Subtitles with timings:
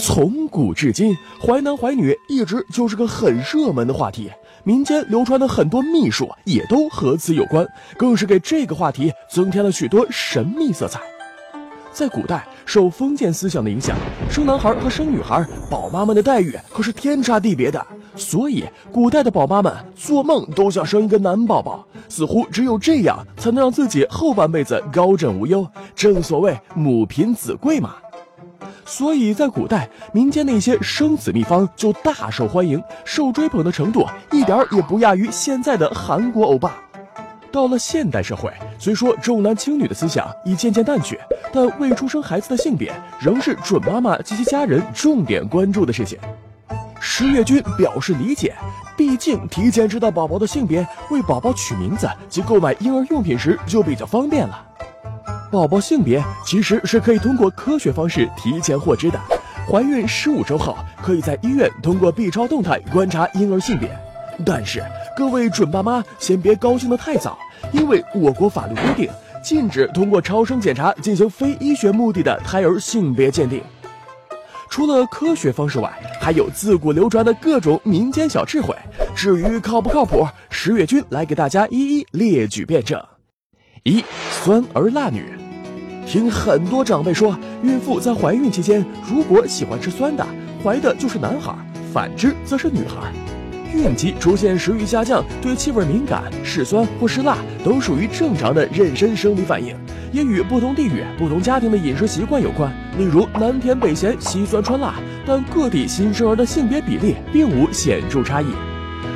[0.00, 4.30] 从古至今，怀男怀女一直就是个很热门的话题，
[4.64, 7.66] 民间流传的很多秘术也都和此有关，
[7.98, 11.00] 更是给这个话题增添了许多神秘色彩。
[11.92, 13.94] 在古代，受封建思想的影响，
[14.30, 17.84] 生男孩和生女孩，宝妈们的待遇可是天差地别的。
[18.16, 25.66] 所以，古代的宝妈们做梦都想生一个男宝宝，似乎只有这样才能让自己后半辈子高枕无忧。
[25.94, 27.96] 正所谓母凭子贵嘛。
[28.90, 36.76] 所以在古代，民间那些生子秘方就大受欢迎，受追捧的程度一点也不亚于现在的韩国欧巴。
[37.52, 41.16] 到了现代社会，虽说重男轻女的思想已渐渐淡去，
[41.52, 46.18] 但未出生孩子的性别仍是准妈妈及其家人重点关注的事情。
[46.98, 48.56] 十月君表示理解，
[48.96, 54.66] 毕竟提前知道宝宝的性别，为宝宝取名字及购买婴儿用品时就比较方便了。
[55.50, 59.20] 宝宝性别其实是可以通过科学方式提前获知的。
[59.68, 63.90] 怀孕十五周后，可以在医院通过 B 超动态观察婴儿性别。
[64.46, 64.82] 但是
[65.16, 67.36] 各位准爸妈先别高兴得太早，
[67.72, 69.10] 因为我国法律规定
[69.42, 73.60] 禁止通过超声检查进行非医学目的的胎儿性别鉴定。
[74.68, 78.74] 除了科学方式外，还有自古流传的各种民间小智慧。
[79.16, 83.02] 至于靠不靠谱，十月君来给大家一一列举辩证。
[83.82, 85.24] 一酸儿辣女，
[86.06, 90.26] 听很多长辈说，孕妇在怀孕期间如果喜欢吃酸的，
[90.62, 91.54] 怀的就是男孩，
[91.92, 93.12] 反之则是女孩。
[93.72, 99.76] 孕期出现食欲下降、对气味敏感、嗜酸或嗜辣，都属于正常的妊娠生理反应，
[100.10, 102.72] 也与不同地域、不同家庭的饮食习惯有关。
[102.98, 108.46] 例如南甜北咸、西酸川辣，但各地新生儿的性别比例并无显著差异。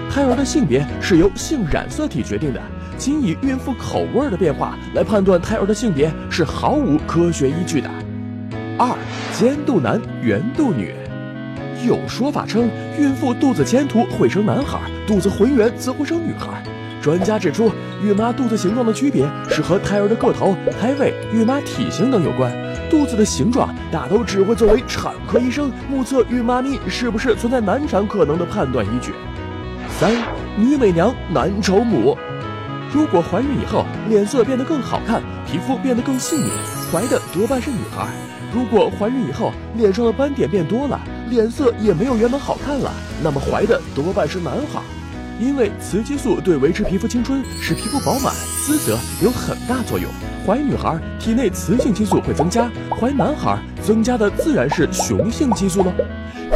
[0.08, 2.62] 胎儿的性别是由性染色体决定的。
[2.96, 7.90] 仅以孕妇口味的变化来判断胎儿的性别是毫无科学依据的。
[8.78, 8.96] 二
[9.32, 10.94] 尖肚男圆肚女，
[11.86, 16.62] 有说法称孕妇肚子前凸会生男孩，肚子浑圆则会生女孩。
[17.00, 17.70] 专家指出，
[18.02, 22.50] 孕妈肚子形状的区别是和胎儿的个头、胎位、孕妈体型等有关。
[22.90, 29.12] 肚子的形状大都只会作为产科医生目测孕妈咪是不是存在难产可能的判断依据。
[29.88, 30.12] 三
[30.56, 32.16] 女美娘男丑母。
[32.94, 36.48] 如果怀孕以后脸色变得更好看，皮肤变得更细腻，
[36.92, 38.06] 怀的多半是女孩；
[38.54, 44.80] 如果怀孕以后脸上的斑点变多了，脸色也没有原本好看了，那么怀的多半是男孩。
[45.40, 48.32] 因为雌激素对维持皮肤青春、使皮肤饱满、
[48.64, 50.08] 滋泽有很大作用。
[50.46, 55.92] 怀女孩体内雌性激素会增加，怀男孩增加的自然是雄性激素了。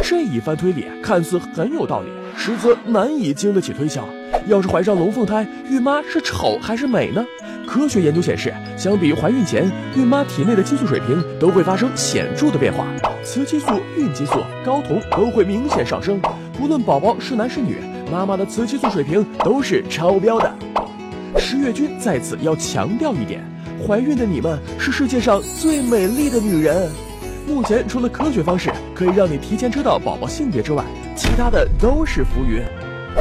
[0.01, 2.07] 这一番推理看似很有道理，
[2.37, 4.07] 实则难以经得起推敲。
[4.47, 7.23] 要是怀上龙凤胎，孕妈是丑还是美呢？
[7.67, 12.87] 科学研究显示，相比怀孕前，孕妈体内的激素水平都会发生显著的变化，
[13.23, 16.19] 雌激素、孕激素、睾酮都会明显上升。
[16.57, 17.77] 不论宝宝是男是女，
[18.11, 20.51] 妈妈的雌激素水平都是超标的。
[21.37, 23.43] 十月君在此要强调一点：
[23.85, 26.89] 怀孕的你们是世界上最美丽的女人。
[27.47, 30.83] 目前除了科学方式可以让你提前知道宝宝性别之外，
[31.15, 32.63] 其他的都是浮云。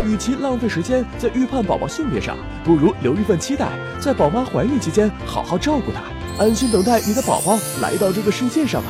[0.04, 3.68] 与其浪费时间在预判宝宝性别上，不如留一份期待，
[3.98, 8.88] 在宝妈怀孕期间好好照顾她，安心等待你的宝宝来到这个世界上吧。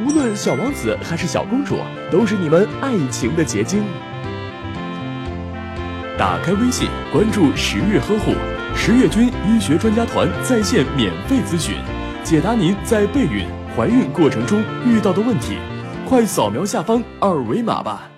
[0.00, 1.76] 无论小王子还是小公主，
[2.10, 3.82] 都是你们爱情的结晶。
[6.16, 8.32] 打开微信，关注十月呵护，
[8.76, 11.74] 十月君医学专家团在线免费咨询，
[12.22, 13.44] 解答您在备孕、
[13.76, 15.56] 怀孕过程中遇到的问题。
[16.08, 18.08] 快扫描下方二维码吧。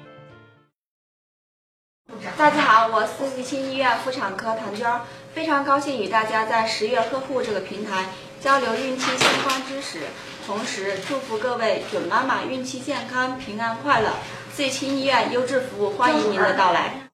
[2.92, 5.00] 我是吉庆医院妇产科唐娟，
[5.32, 8.06] 非常高兴与大家在十月呵护这个平台
[8.40, 10.00] 交流孕期相关知识，
[10.44, 14.10] 同时祝福各位准妈妈孕期健康、平安快乐。
[14.56, 17.09] 吉庆医院优质服务，欢迎您的到来。